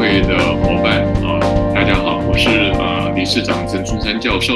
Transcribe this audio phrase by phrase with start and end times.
[0.00, 1.38] 会的伙伴啊，
[1.74, 4.54] 大家好，我是呃理事长曾春山教授。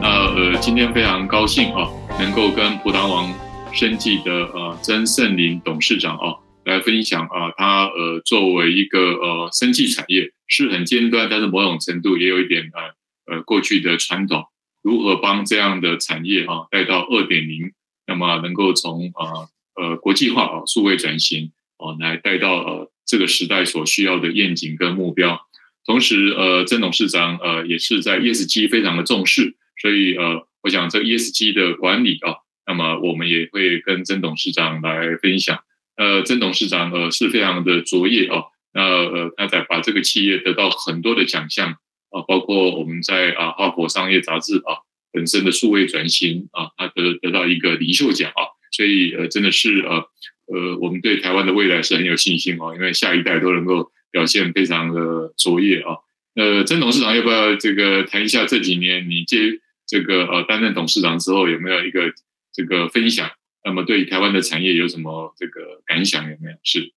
[0.00, 1.86] 那呃今天非常高兴啊，
[2.18, 3.30] 能够跟葡萄王
[3.74, 14.46] 生技的呃曾盛林董事长啊来分享啊，他呃作为一个呃生技产业是很尖端，但是某种程度也有一点呃呃过去的传统，
[14.80, 17.70] 如何帮这样的产业啊带到二点零，
[18.06, 22.92] 那么能够从呃呃国际化啊数位转型哦来带到呃。
[23.08, 25.40] 这个时代所需要的愿景跟目标，
[25.84, 32.34] 同时，呃，曾董事长呃也是在 ESG 非常的重视，所以呃，我想这 ESG 的管理啊，
[32.66, 35.60] 那么我们也会跟曾董事长来分享。
[35.96, 38.42] 呃，曾董事长呃是非常的卓越啊，
[38.74, 41.76] 那呃他在把这个企业得到很多的奖项
[42.10, 50.08] 啊，包括我们在啊哈佛商业杂志啊本身的数位转型啊，他得得到一个领袖奖啊，所以呃真的是呃。
[50.48, 55.96] 呃，我们对台湾的未来是很有信心哦，因为下一代都能够表现非常的卓越啊。
[56.36, 62.12] 呃，曾董事长要不要这个谈一下这几年你接这个呃担任董事长之后有没有一个
[62.52, 63.28] 这个分享？
[63.64, 66.22] 那么对台湾的产业有什么这个感想？
[66.30, 66.56] 有没有？
[66.62, 66.92] 是。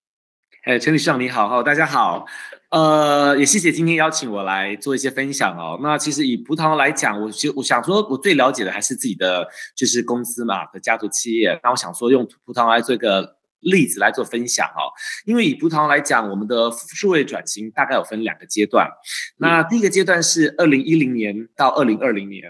[0.65, 2.27] 哎，陈理事长你好，哈，大家好。
[2.71, 5.79] 呃，也谢谢今天邀请我来做一些分享哦。
[5.81, 11.59] 那其实以葡萄王来讲，我就我想说，我最了解的还是自己的就是公司嘛和家族企业。
[11.63, 13.37] 那我想说，用葡萄王来做一个。
[13.61, 14.87] 例子来做分享哦，
[15.25, 18.89] 因为以葡萄王来讲，我们的数位转型大概有分两个阶段。
[19.35, 22.41] 那第一个阶段是二零一零年到二零二零年。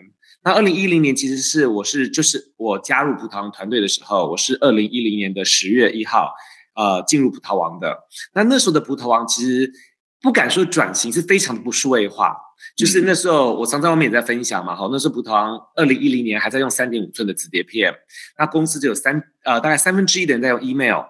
[0.44, 6.32] 那二零一零年其实是我是就是我加入葡萄王团队的时候，我是二零一零年的十月一号，
[6.76, 7.98] 呃，进入葡萄王的。
[8.36, 9.74] 那那时候的葡萄王其实
[10.22, 12.36] 不敢说转型，是非常的不数位化。
[12.76, 17.94] 就是那时候，我常在外面也在分享嘛，好，那时候葡萄糖二零一零年还在用三点五寸的磁碟片，
[18.38, 21.04] 那公司只有三呃大概三分之一的人在用 email，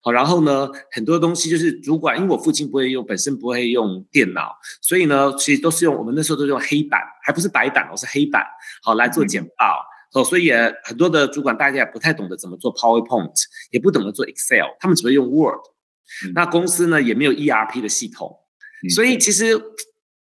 [0.00, 8.42] 好，然后呢，很多东西就是主管，因为我父亲不会用，本身不会用电脑，所以呢，其实都是用我们那时候都是用黑板，还不是白板，我是黑板，
[8.82, 13.32] 好来做简报，哦、嗯，所以也很多的主管大家也不太懂得怎么做 PowerPoint，
[13.70, 15.60] 也不懂得做 Excel，他们只会用 Word，、
[16.26, 18.43] 嗯、那公司呢也没有 ERP 的系统，嗯、
[18.88, 19.60] 所以其实。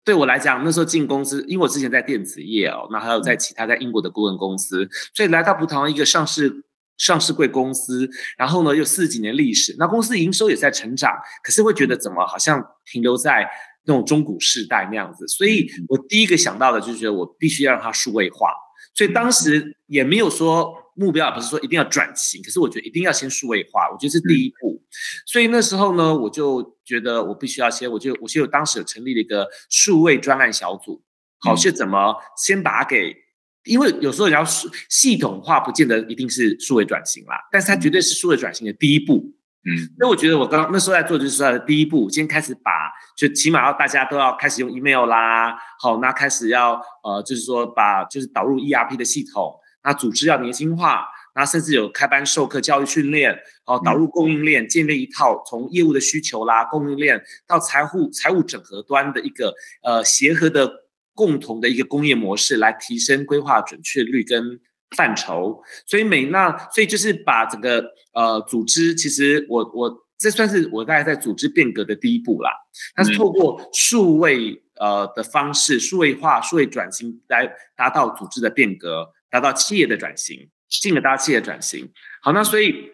[0.03, 6.63] 对我来讲，那时候进公司，因为我之前在电子业哦，那还有在其他在英国的顾问公司，所以来到葡萄王一个上市
[6.97, 11.13] 上市贵公司，然后呢，又四十几年历史，那公司营收也在成长，
[11.43, 13.47] 可是会觉得怎么好像停留在
[13.85, 18.49] 那种中古世代那样子，所以我第一个想到的就是觉得我必须要让它数位化，
[18.95, 20.80] 所以当时也没有说。
[20.95, 24.81] 目标不是说一定要转型，可是我觉得一定要先数位化，我觉得是第一步。
[25.25, 31.01] 所以那时候呢，我就觉得我必须要先，我就我就当时有成立了一个数位专案小组，
[31.39, 33.15] 好，是怎么先把它给，
[33.63, 34.43] 因为有时候你要
[34.89, 39.33] 系统化，不见得一定是数位转型啦，但是它绝对是数位转型的第一步。
[39.63, 39.69] 嗯，
[39.99, 49.55] 那我觉得我刚刚那时候在做就是说第一步，先开始把，就起码要大家都要开始用 email 啦，好，那开始要呃，就是说把就是导入 ERP 的系统。
[49.83, 60.71] 那组织要年轻化，那甚至有开班授课、教育训练，哦，导入供应链，建立一套从业务的需求啦、供应链到财务财务整合端的一个呃协和的
[61.15, 64.59] 共同的一个工业模式，来提升规划准确率跟
[64.95, 65.61] 范畴。
[65.85, 72.51] 所以美那所以就是把整个呃组织，其实我我这算是我大概在组织变革的第一步啦。
[72.93, 79.09] 它是透过数位呃的方式，数位化、数位转型来达到组织的变革。
[79.31, 81.89] 达到企业的转型，进而达到企业转型。
[82.21, 82.91] 好，那所以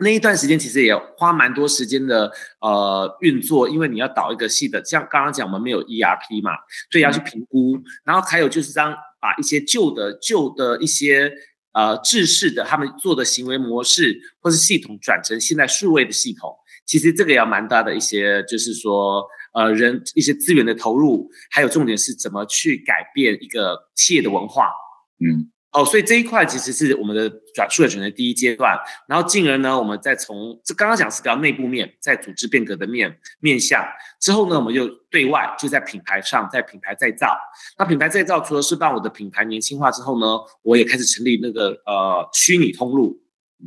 [0.00, 6.52] 那一段时间其实也花蛮多时间的呃运作，因为你要导一个系的，像刚刚讲我们没有 ERP 嘛，
[6.92, 7.76] 所以要去评估。
[8.04, 11.32] 然后还有就是当把一些旧的旧的一些
[11.72, 16.54] 呃制式的他们做的行为模式或是系统转成现在数位的系统，
[16.86, 24.70] 其实这个也要蛮大的一些，就是说呃人一些资源的投入，还有重点是怎么去改变一个企业的文化，
[25.18, 25.50] 嗯。
[25.78, 33.84] 哦，所以这一块其实是我们的转数位转型的第一阶段，然后进而呢，我们再从这刚刚讲是比较内部面，在组织变革的面面向
[34.20, 37.38] 之后呢，我们就对外就在品牌上，在品牌再造。
[37.78, 40.26] 那品牌再造除了是让我的品牌年轻化之后呢，
[40.62, 43.16] 我也开始成立那个呃虚拟通路，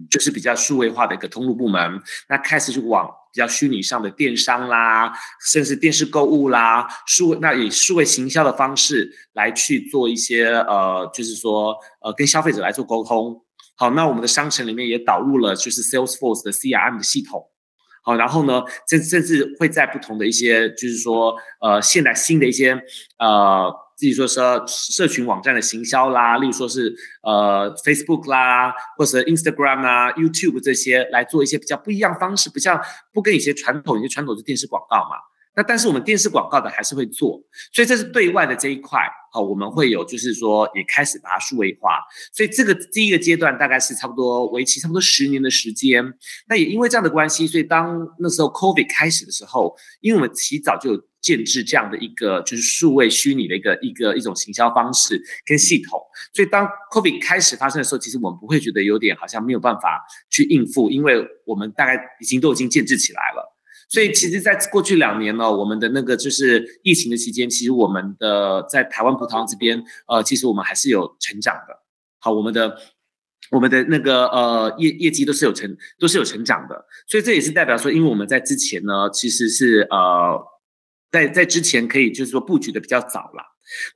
[0.10, 3.10] 就是比较数位化的一个通路部门，那开始就往。
[3.34, 5.10] 比较虚拟上的电商啦，
[5.40, 13.42] 甚至电视购物啦，数那以数位行销的方式来去做一些呃，就是说呃，跟消费者来做沟通。
[13.78, 17.50] 好，那我们的商城里面也导入了就是 Salesforce 的 CRM 的系统。
[18.04, 22.78] 好，然后呢，甚甚至会在不同的一些，就是说呃，现在新的一些
[23.18, 23.74] 呃。
[24.02, 32.82] 自己说社社群网站的行销啦，例如说是呃 Facebook 啦，或者 Instagram 啊、YouTube 这些来做一些比较不一样方式，不像
[33.14, 35.18] 不跟一些传统一些传统的电视广告嘛，
[35.56, 37.40] 那但是我们电视广告的还是会做，
[37.72, 39.00] 所以这是对外的这一块，
[39.32, 42.00] 好，我们会有就是说也开始把它数位化，
[42.34, 46.04] 所以这个第一个阶段大概是差不多为期差不多十年的时间。
[46.50, 56.00] 那也因为这样的关系，所以当那时候 COVID 开始的时候，因为我们提早就建制这样的一个就是数位虚拟的一个一个一种行销方式跟系统，
[56.34, 63.58] 所以当 COVID 开始发生的时候，其实我们不会觉得有点好像没有办法去应付，因为我们大概已经都已经建制起来了。
[63.90, 71.84] 所以，其实，在过去两年呢，我们的那个就是疫情的期间，其实我们的在台湾葡萄这边，呃，其实我们还是有成长的。
[72.18, 72.78] 好，我们的
[73.52, 76.86] 我们的那个呃业业绩都是有成都是有成长的。
[77.06, 80.40] 所以这也是代表说，因为我们在之前呢，其实是呃
[81.12, 83.44] 在在之前可以就是说布局的比较早了。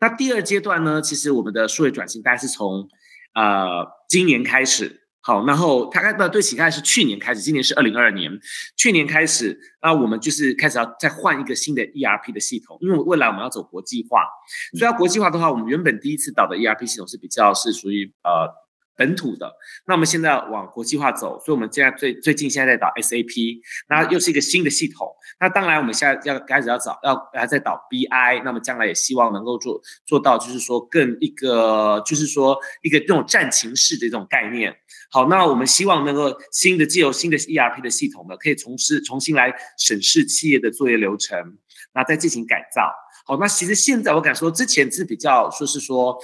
[0.01, 2.87] 那第二阶段呢，其实我们的数位转型大概是从
[3.33, 5.01] 呃今年开始。
[5.21, 8.31] 好，然后大概的对起开是去年开始，今年是二零二二年。
[8.77, 14.23] 去年开始，那我们就是开始要再换一个新的 ERP 的系统，因为未来我们要走国际化。
[14.77, 18.64] 所以要国际化的话，我们原本第一次导的 ERP 系统是比较是属于呃。
[18.95, 19.51] 本土的，
[19.87, 23.59] 那我们现在往国际化走，所以我们现在最最近现在在导 SAP，
[23.89, 25.13] 那又是一个新的系统。
[25.39, 34.73] 那当然我们现在要开始要找，要还在导 BI，那么将来也希望能够做做到，就是说更一个，就是说一个这种战情式的这种概念。
[35.11, 41.57] 好，那我们希望能够新的借由新的 ERP 的系统呢，可以重新重新来审视企业的作业流程，
[41.93, 42.89] 那再进行改造。
[43.25, 46.17] 好，那其实现在我敢说，之前是比较说是说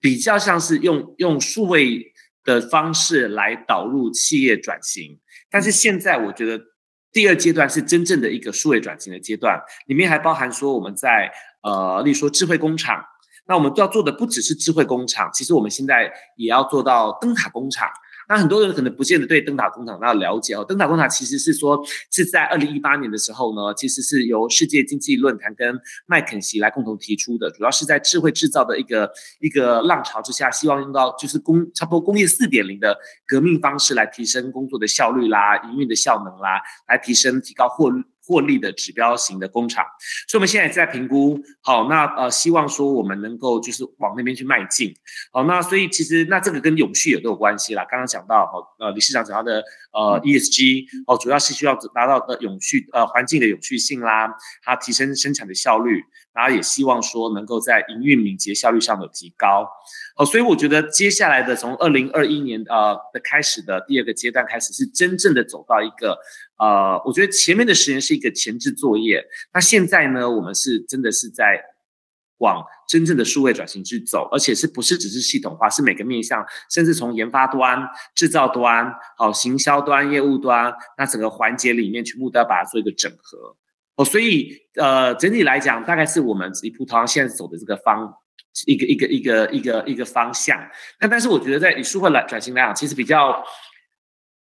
[0.00, 2.11] 比较像是用用数位。
[2.44, 5.18] 的方式来导入企业转型，
[5.50, 6.64] 但是现在我觉得
[7.12, 11.30] 第二阶段是真正的一个数位转型的阶段，里面还包含说我们在
[11.62, 13.04] 呃，例如说智慧工厂，
[13.46, 17.88] 那我们都要做的不只是智慧工厂，其实我们现在也要做到灯塔工厂。
[18.32, 20.64] 那很多人可能不见得对灯塔工厂那了解哦。
[20.66, 21.78] 灯塔工厂其实是说
[22.10, 32.96] 是在二零一八年的时候呢，其实是由世界经济论坛跟麦肯锡来共同提出的，主要是在智慧制造的一个一个浪潮之下，希望用到就是工差不多工业四点零的
[33.26, 38.02] 革命方式来提升工作的效率啦、营运的效能啦，来提升提高获利。
[38.24, 39.84] 获利的指标型的工厂，
[40.28, 41.40] 所以我们现在在评估。
[41.60, 44.94] 好，那呃，希望说我们能够就是往那边去迈进。
[45.32, 47.84] 好，那所以其实那这个跟永续也都有关系啦。
[47.90, 54.32] 刚刚讲到，呃，理事长讲到的呃 ESG，哦，主要是需要达到的永续呃环境的永续性啦，
[54.62, 56.04] 它提升生产的效率，
[56.34, 59.68] 然后也希望说能够在营运敏捷效率上的提高。
[60.14, 66.18] 好，所以我觉得接下来的从二零二一年呃的开始的第二个阶段开始，是真正的走到一个。
[66.58, 71.60] 呃，我觉得前面的十年是一个前置作业，那现在呢，我们是真的是在
[72.38, 83.56] 往真正的数位转型去走，而且是不是只是系统化，是每个面向，甚至从研发端、制造端、好行销端、业务端，那整个环节里面全部都要把它做一个整合。
[83.96, 88.12] 哦，所以呃，整体来讲，大概是我们以葡萄现在走的这个方
[88.66, 90.58] 一个一个一个一个一个方向。
[91.00, 93.44] 那但是我觉得在以数位来转型来讲，其实比较。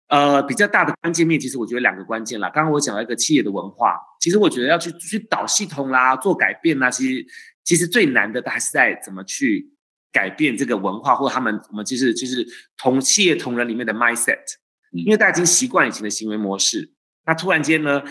[0.09, 2.49] 呃，比较大的关键面，其实我觉得两个关键啦。
[2.49, 7.25] 刚刚我讲了一个企业的文化，其实我觉得要去去导系统啦，做改变啦，其实
[7.65, 9.69] 其实最难的还是在怎么去
[10.13, 12.47] 改变这个文化，或他们我们就是就是
[12.77, 14.39] 同企业同仁里面的 mindset，
[14.93, 16.93] 因为大家已经习惯以前的行为模式，
[17.25, 18.01] 那突然间呢，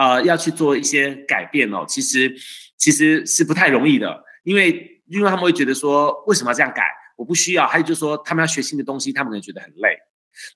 [0.00, 2.34] 呃，要去做一些改变哦，其实
[2.78, 6.82] 其实是不太容易的，因为因为他们会觉得说，为什么要这样改？
[7.18, 9.98] 我不需要，还有就是说，他们要学新的东西，他们可能觉得很累。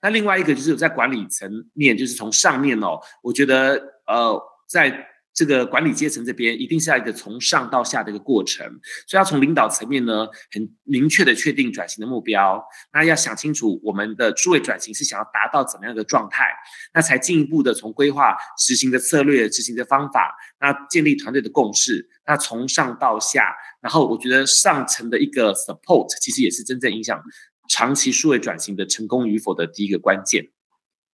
[0.01, 8.65] 那另外一个就是在管理层面，就是从上面哦，我觉得呃，在这个管理阶层这边，一定是要一个从上到下的一个过程，
[9.05, 12.63] 所以要从领导层面呢，很明确的确定转型的目标，
[12.93, 16.45] 那要想清楚我们的数位转型是想要达到怎么样的状态，
[16.93, 27.21] 那才进一步的从规划执行的策略、执行的方法，那建立团队的共识，那从上到下，然后我觉得上层的一个 support，其实也是真正影响。
[27.67, 30.51] 长期数位转型的成功与否的第一个关键，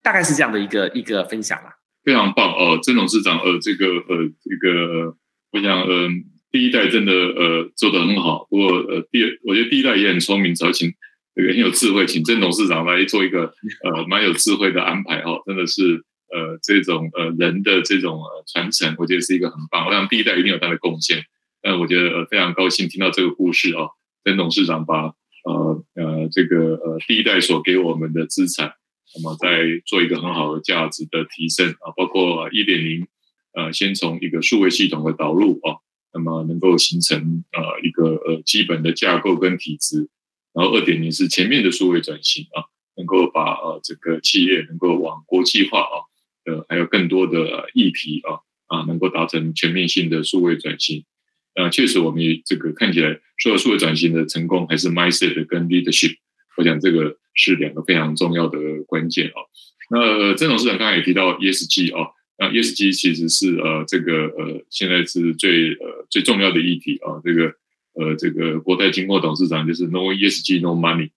[0.03, 1.80] 大概是这样的一个一个分享啦。
[2.03, 5.15] 非常棒哦，曾董事长，呃，这个呃，这个
[5.51, 6.09] 我想，嗯、呃，
[6.51, 8.47] 第一代真的呃做得很好。
[8.49, 10.91] 不过呃，第，我觉得第一代也很聪明，只要请
[11.35, 13.53] 这个很有智慧，请曾董事长来做一个
[13.83, 19.85] 呃蛮有智慧的安排哦，真的是呃这种呃人的这种呃传承，我觉得是一个很棒。
[19.87, 21.23] 我想第一代一定有他的贡献。
[21.63, 23.91] 呃，我觉得呃非常高兴听到这个故事哦，
[24.23, 25.13] 曾董事长把。
[25.43, 28.75] 呃呃，这个呃，第一代所给我们的资产，
[29.15, 29.47] 那么再
[29.85, 33.07] 做一个很好的价值的提升啊，包括一点零，
[33.53, 35.77] 呃，先从一个数位系统的导入啊，
[36.13, 40.09] 那么能够形成呃一个呃基本的架构跟体制，
[40.53, 42.63] 然后二点零是前面的数位转型啊，
[42.95, 45.95] 能够把呃这个企业能够往国际化啊，
[46.45, 51.03] 呃还有更多的议题啊，啊，能够达成全面性的数位转型。
[51.53, 56.15] 啊，确实，我们也这个看起来，所有数位转型的成功，还是 mindset 跟 leadership，
[56.57, 59.39] 我想这个是两个非常重要的关键啊。
[59.89, 67.19] 那郑董事长刚才也提到 ESG 啊，那 ESG 其实是呃这个呃现在是最呃最重要的议题啊。
[67.23, 67.53] 这个
[67.93, 71.09] 呃这个国泰金控董事长就是 No ESG No Money。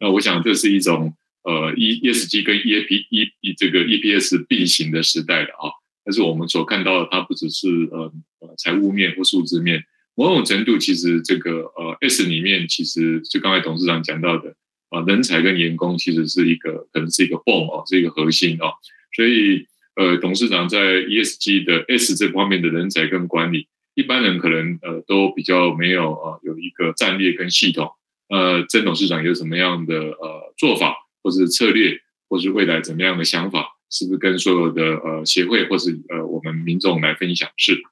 [0.00, 5.70] 那我想这是一种呃 E ESG 跟 E A P E 这个 E P S 并行的时代的啊。
[6.04, 9.84] 但是我们所看到的，它不只是呃呃财务面或数字面，
[10.16, 14.56] 某种程度其实这个呃 S 里面其实就刚才董事长讲到的
[14.92, 18.74] 啊、人才跟员工其实是一个可能是一个 bone 哦，是一个核心哦。
[19.16, 27.90] 所以呃，董事长在 ESG 的 S 这方面的人才跟管理，一般人可能呃都比较没有啊、有一个战略跟系统。
[28.28, 33.68] 呃，曾董事长有什么样的呃做法，或是策略，或是未来怎么样的想法？
[33.90, 37.50] 是不是跟所有的呃协会或是呃我们民众来分享？
[37.56, 37.82] 是，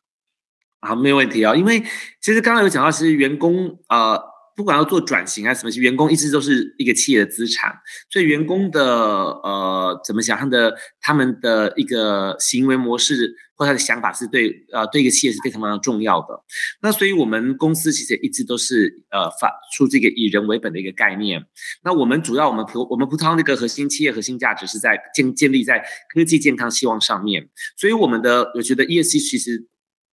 [0.81, 1.81] 好，没问题啊、因为
[2.21, 4.30] 其实刚刚有讲到，其实员工呃。
[4.61, 7.73] 不管要做转型还是什么，员工一直都是一个企业的资产，
[8.11, 16.45] 所以员工的呃怎么想，他的他们的一个行为模式或他的想法是对呃对一个企业是非常非常重要的。
[16.83, 21.43] 那所以我们公司其实一直都是呃发出这个以人为本的一个概念。
[21.83, 27.49] 那我们主要我们葡我们葡萄那个核心企业核心价值是在建建立在科技健康希望上面，
[27.79, 29.67] 所以我们的我觉得 ESG 其实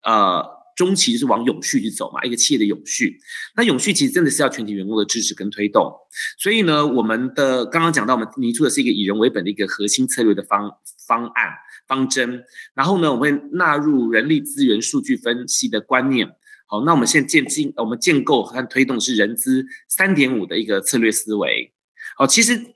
[0.03, 0.55] 呃。
[0.77, 3.17] 中期就是往永续去走嘛，一个企业的永续。
[3.55, 5.91] 那永续其实真的是要全体员工的支持跟推动。
[6.37, 10.71] 所以呢，我们的刚刚讲到，我们提出的是一个以人为本的一个核心策略的方
[11.07, 11.49] 方案
[11.87, 12.43] 方针。
[12.75, 16.29] 然后呢，我们会纳入人力资源数据分析的观念。
[16.67, 21.73] 好，那我们现在建进，我们建构和推动是人资三点五的一个策略思维。
[22.15, 22.75] 好，其实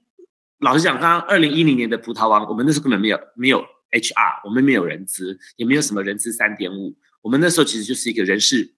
[0.59, 3.59] 老实讲，刚刚二零一零年的葡萄王，我们那时候根本没有没有
[3.91, 6.97] HR，我们没有人资，也没有什么人资三点五。
[7.21, 8.73] 我们那时候其实就是一个人事，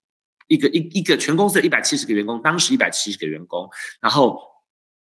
[0.47, 3.69] 一个一一个全公司有一百七十个员工，当时一百七十个员工，
[4.01, 4.39] 然后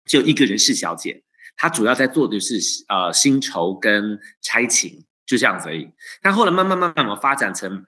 [0.07, 1.23] 就一个人事小姐，
[1.57, 2.59] 她主要在做的是
[2.89, 5.89] 呃薪酬跟差勤，就这样子而已。
[6.21, 7.87] 但后来慢慢慢慢我发展成。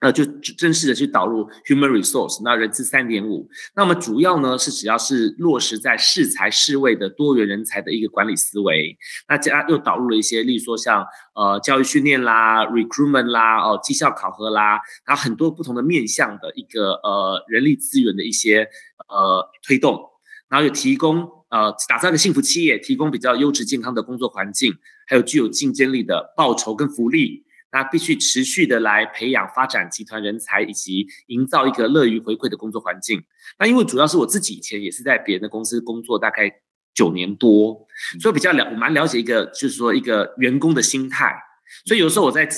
[0.00, 8.96] 那，就正式的去导入 human resource，那人资三点五，那么主要呢是只要是落实在适才适位的多元人才的一个管理思维，
[9.28, 18.68] 那加又导入了一些，例如说像呃教育训练啦、recruitment 啦、哦绩效考核啦，然后很多不同的面向的一个呃人力资源的一些
[19.08, 20.00] 呃推动，
[20.48, 24.72] 然后有提供呃打造一个幸福企业，提供比较优质健康的工作环境，
[25.08, 27.47] 还有具有竞争力的报酬跟福利。
[27.70, 33.22] 那必须持续的来培养、发展集团人才，以及营造一个乐于回馈的工作环境。
[33.58, 36.50] 那因为主要是我自己以前也是在别人的公司工作，大概
[36.94, 37.86] 九年多，
[38.20, 41.36] 所以比较了，我蛮了解一个，就是说一个员工的心态。
[41.84, 42.48] 所以有时候我在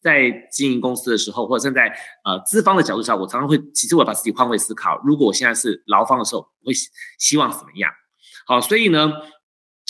[0.00, 1.92] 在经营公司的时候，或者站在
[2.24, 6.72] 呃资方的角度上，我常常会，其实我把自己换位思考，如果我现在是劳方的时候，我会
[7.18, 7.90] 希望怎么样？
[8.46, 9.12] 好，所以呢。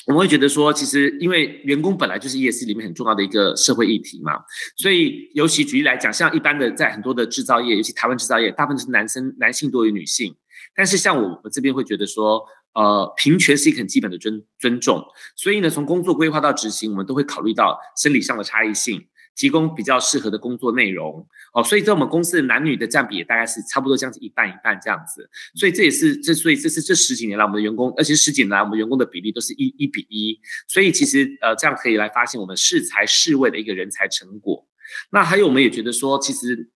[0.07, 4.33] 我们会觉得说，其实因为员工本来就是 E S C 里面很重要的一个社会议题嘛，
[4.77, 10.35] 所以尤其举例来讲，像一般的在很多的制造业，尤其台湾制造业，大部分是男生男性多于女性。
[10.75, 12.43] 但是像我们这边会觉得说，
[12.75, 15.05] 呃，平权是一个很基本的尊尊重，
[15.37, 19.07] 所以呢，从工作规划到执行，我们都会考虑到生理上的差异性。
[19.37, 34.67] 提供比较适合的工作内容哦，所以在我们公司的男女的占比也大概是差不多将近一半一半这样子，所以这也是这所以这是这十几年来我们的员工，而且十几年来我们员工的比例都是一一比一，所以其实呃这样可以来发现我们适才适位的一个人才成果。
[35.11, 36.71] 那还有我们也觉得说，其实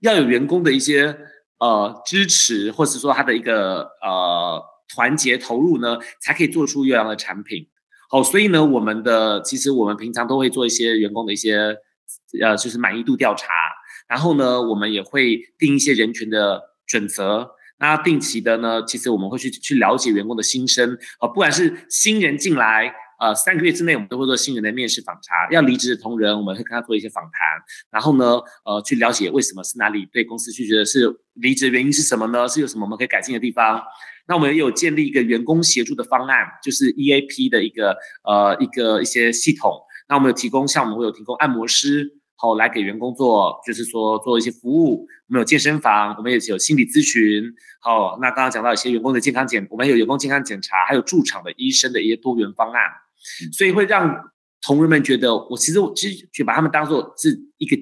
[0.00, 1.18] 要有员工的一些
[1.58, 4.62] 呃支持，或是说他的一个呃
[4.94, 7.66] 团结投入呢，才可以做出优良的产品。
[8.08, 11.76] 好，所以呢，我们的其实我们平常都会做一些员工的一些。
[12.42, 13.48] 呃，就是满意度调查，
[14.08, 17.50] 然后呢，我们也会定一些人权的准则。
[17.78, 20.96] 那定期的呢，其实我们会去去了解员工的心声。
[21.20, 25.48] 呃，不管是新人进来，呃，三个月之内我们都会做新人的面试访查。
[25.50, 27.32] 要离职的同仁，我们会跟他做一些访谈。
[27.90, 32.48] 然后呢，呃，去了解为什么是哪里对公司拒绝的是离职原因是什么呢？
[32.48, 33.82] 是有什么我们可以改进的地方？
[34.26, 39.80] 那我们也有建立一个员工协助的方案，就是 EAP 的一个呃一个一些系统。
[40.08, 42.20] 那我们有提供，像我们会有提供按摩师。
[42.36, 45.06] 好，来给员工做，就是说做一些服务。
[45.28, 47.44] 我们有健身房，我们也有心理咨询。
[47.80, 52.80] 好，那刚刚讲到一些员工的健康检，我们有员工健康检查，还有驻场的医生的一些多元方案，
[53.52, 57.76] 所以会让同仁们觉得，我其实我其实就把他们当做是一个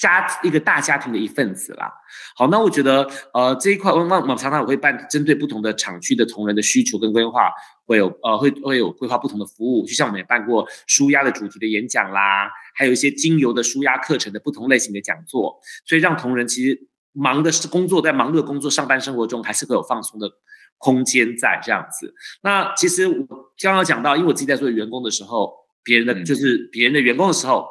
[0.00, 1.92] 家一个大家庭的一份子啦。
[2.34, 7.52] 好，那我觉得呃这一块，我我们常常也会办针对不同的厂区的同仁的需求跟规划，
[7.84, 20.30] 会有呃会会有规划不同的服务，就像我们也办过舒压的主题的演讲啦，还有一些精油的舒压课程的不同类型的讲座，所以让同仁其实忙的是工作，在忙碌的工作上班生活中，还是会有放松的
[20.78, 22.14] 空间在这样子。
[22.42, 23.26] 那其实我
[23.60, 25.52] 刚刚讲到，因为我自己在做员工的时候，
[25.84, 27.68] 别人的就是别人的员工的时候。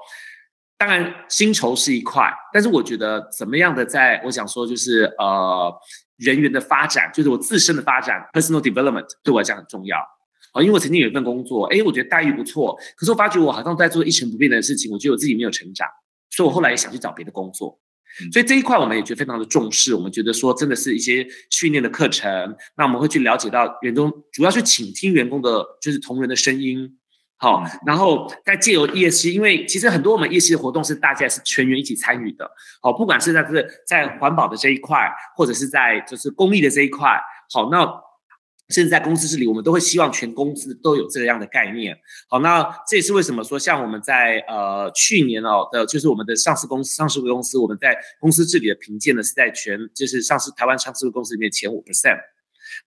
[0.80, 5.70] 当然，薪酬是一块，但是我觉得怎么样的在，在我想说就是呃，
[6.16, 9.98] 人员的发展，就是我自身的发展，personal development 对我来讲很重要。
[10.54, 15.86] 啊，因为我曾经有一份工作，哎，我觉得待遇不错，可是我发觉我好像在做一成不变的事情，我觉得我自己没有成长，
[16.30, 17.78] 所以我后来也想去找别的工作。
[18.32, 26.99] 所以这一块我们也觉得非常的重视，我们觉得说真的是一些训练的课程，那我们会去了解到员工，主要去倾听员工的，就是同仁的声音。
[27.42, 32.52] 好，然后再借由 ESG，因为其实很多我们 ESG 的活动是大家是全员一起参与的。
[32.82, 37.18] 好，不管是在这个在环保的这一块，或者是在就是公益的这一块，
[37.54, 37.86] 好，那
[38.68, 41.98] 甚至在公司治理，我们都会希望全公司都有这样的概念。
[42.30, 52.20] 好，那这也是为什么说像我们在呃去年哦的，就是我们的上市公司上市公司，我们在公司治理的评鉴呢是在全就是上市台湾上市公司里面前五 percent。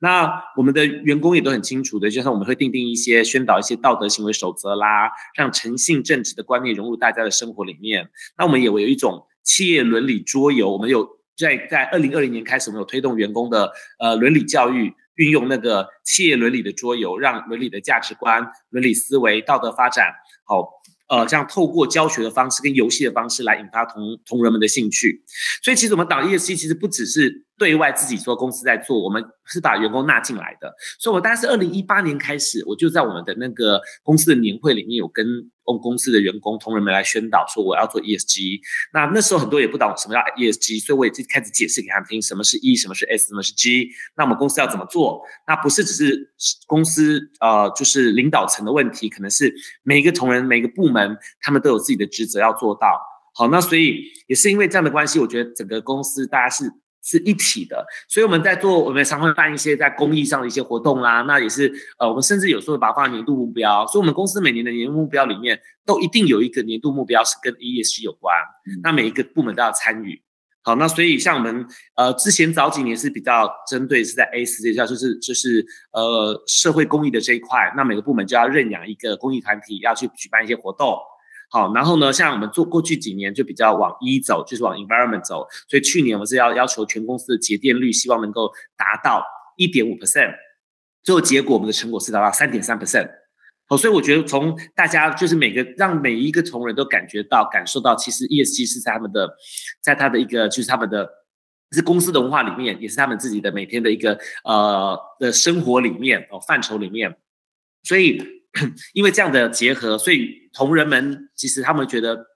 [0.01, 8.09] 那我们的员工也都很清楚的，就像我们会订定一些宣导一些道德行为守则啦，让诚信正直的观念融入大家的生活里面。
[8.37, 20.13] 那我们也有一种企业伦理桌游，我们有在在二零二零年开始，我们有推动员工的呃伦理教育，运用那个企业伦理的桌游，让伦理的价值观、伦理思维、道德发展
[20.45, 20.83] 好。
[21.09, 25.23] 呃，这样透过教学的方式跟游戏的方式来引发同同仁们的兴趣，
[25.63, 30.75] 所以其实我们导 ESG 其实不只是对外自己说公司在做，我们是把员工纳进来的。
[30.99, 35.25] 所以我大概是二零一八年开始，我就在我们的那个公司的年会里面有跟。
[35.65, 38.59] 公公司的员工同仁们来宣导说我要做 ESG，
[38.93, 43.89] 那那时候很多也不懂什么叫 ESG，所以我也就开始解释给他们听什么是 E，什么是 S，什么是 G。
[44.17, 45.23] 那我们公司要怎么做？
[45.47, 46.35] 那不是只是
[46.67, 49.55] 公司呃就是领导层的问题，可能是
[49.85, 53.01] 每一个同仁、每一个部门，他们都有自己的职责要做到。
[53.33, 56.65] 好，那所以也是因为这样的关系，我觉得整个公司大家是。
[57.03, 61.23] 是一体的，所以我们在做，我们常会办一些在公益上的一些活动啦。
[61.23, 63.85] 那也是，呃，我们甚至有时候把它放在年度目标。
[63.89, 68.35] 所以，我们公司每年的年度目标里面，都一定有一个年度目标是跟 ESG 有关。
[68.85, 70.23] 那每一个部门都要参与。
[70.63, 77.73] 好，那所以像我们，呃，之前早几年是比较针对是在 S 这一块，就是就是呃社会公益的这一块。
[77.77, 80.97] 那每个部门就要认养一个公益团体，要去举办一些活动。
[81.53, 89.23] 好，然后呢，像我们做过去几年就比较往 E 走，就是往 environment 走，所以去年我们是要要求全公司的节电率，希望能够达到
[89.59, 90.33] 一点五 percent，
[91.03, 93.07] 最后结果我们的成果是达到三点三 percent。
[93.69, 99.31] 好，所以我觉得从大家就是每个让每一个同仁都感觉到感受到，其实 ESG 是在他们的，
[99.83, 101.07] 在他的一个就是他们的，
[101.73, 107.15] 是公司的文化里面，也是他们自己的每天的一个呃的生活里面哦范畴里面，
[107.83, 108.41] 所以。
[108.95, 112.27] 因为这样的结合，所以同仁们其实他们觉得，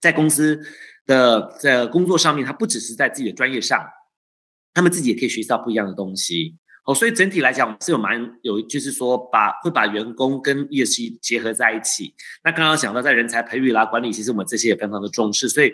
[0.00, 0.60] 在公司
[1.06, 3.84] 的在工作上面，他不只是在自己的专业上，
[4.72, 6.56] 他们自己也可以学习到不一样的东西。
[6.84, 12.12] 哦，所以整体来讲，我们是有蛮有，就是说把会把员工跟 ESG 结合在一起。
[12.42, 15.72] 那刚刚讲到在人才培育啦、管理，其实我们这些也非常的重视，所以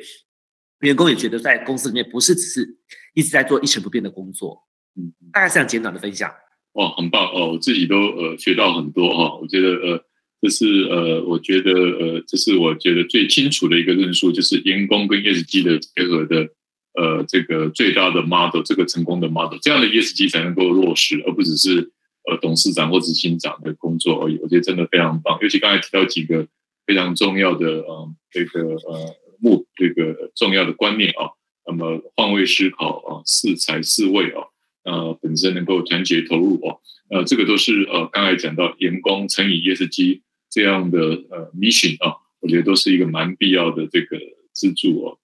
[0.81, 2.79] 员工也觉得在公司里面不是只是
[3.15, 4.69] 一直在做一成不变的工作。
[4.97, 6.31] 嗯，大概是这样简短的分享。
[6.79, 7.51] 哇，很棒哦！
[7.55, 9.39] 我自己都呃学到很多哈、哦。
[9.43, 10.05] 我觉得呃，
[10.41, 16.49] 这是呃，我觉得呃，这是我觉得最清楚的一个论述，就是员工跟 ESG 的结合的
[16.95, 21.91] 呃，这个最大的 model，这个成功的 model，这样的 ESG 才能够落实，而不只是
[22.31, 24.39] 呃董事长或执行长的工作而已。
[24.39, 26.47] 我觉得真的非常棒，尤其刚才提到几个
[26.87, 31.35] 非常重要的呃，这个呃目这个重要的观念啊，
[31.67, 34.47] 那么换位思考啊，四才四位啊。
[34.89, 40.21] 呃，本身能够团结投入哦，呃，这个都是呃，刚才讲到员工乘以 ESG
[40.51, 40.99] 这样的
[41.31, 44.17] 呃 mission 啊，我觉得都是一个蛮必要的这个
[44.55, 45.19] 支柱哦。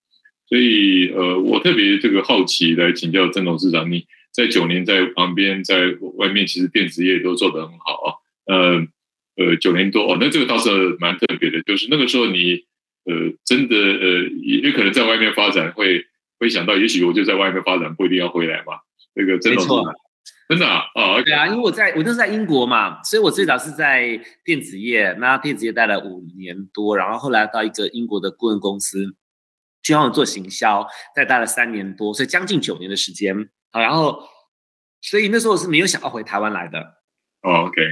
[0.46, 8.08] 所以呃，我特别这个好奇来请教郑董事长，你在九年在旁边在外面，其实电子业都做得很好啊，
[8.46, 8.86] 呃
[9.36, 12.64] 呃，九年多哦，那这个倒是蛮特别的，就是那个时候你
[13.06, 16.04] 呃真的呃也可能在外面发展会
[16.38, 18.74] 会想到，也许我就在外面发展，不一定要回来嘛。
[19.14, 19.84] 这个真的没错，
[20.48, 29.14] 真的啊，哦，对啊，因为我在我就是在英国嘛，所以我最早是在电子业，那电子业待了五年多，然后后来到一个英国的顾问公司，
[29.82, 34.18] 去帮我做行销，再待了三年多，所以将近九年的时间，好，然后
[35.00, 36.80] 所以那时候我是没有想要回台湾来的。
[37.42, 37.82] 哦，OK，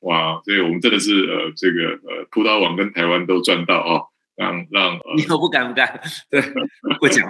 [0.00, 6.00] 哇，所以我们真的是呃，这个呃，葡萄网跟台湾都赚到哦，让 让、呃、你可不敢不敢？
[6.30, 6.40] 对，
[7.00, 7.26] 不讲，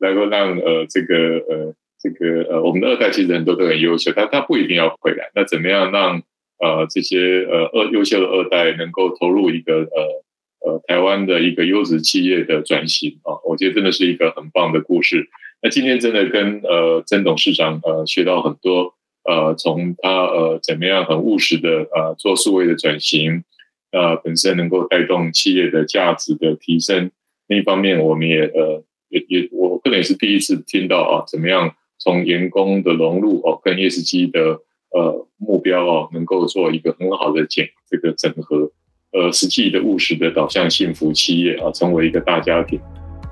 [0.00, 5.30] 能够让呃这个呃这个呃我们的二代其实很多都很优秀，但他不一定要回来。
[5.34, 6.22] 那怎么样让
[6.58, 10.24] 呃这些呃二优秀的二代能够投入一个呃
[10.66, 13.38] 呃台湾的一个优质企业的转型啊？
[13.44, 15.28] 我觉得真的是一个很棒的故事。
[15.62, 18.94] 那今天真的跟呃曾董事长呃学到很多。
[19.22, 23.44] 呃，从他呃怎么样很务实的呃做数位的转型，
[23.92, 27.10] 呃本身能够带动企业的价值的提升。
[27.46, 34.58] 另一方面，我们也呃也也我个人也是第一次听到啊，怎么样从员工的融入哦跟 ESG 的
[34.90, 38.72] 呃目标哦，能够做一个很好的整这个整合，
[39.12, 42.80] 呃实际的务实的导向幸福企业啊，成为一个大家庭。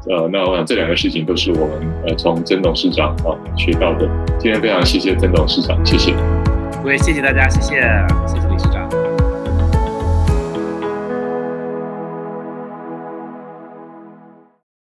[0.08, 4.08] 呃，那我想这两个事情都是我们呃从曾董事长啊学到的。
[4.38, 6.14] 今天非常谢谢曾董事长，谢谢。
[6.84, 7.80] 我也谢谢大家，谢谢，
[8.26, 8.77] 谢谢理事长。